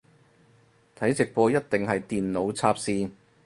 [0.97, 3.11] 睇直播一定係電腦插線